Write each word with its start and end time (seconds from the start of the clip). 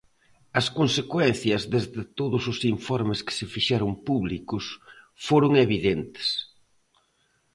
As 0.59 0.65
consecuencias, 0.77 1.61
desde 1.73 2.01
todos 2.19 2.43
os 2.51 2.59
informes 2.75 3.19
que 3.25 3.33
se 3.37 3.45
fixeron 3.53 3.91
públicos, 4.07 4.63
foron 5.27 5.51
evidentes. 5.65 6.27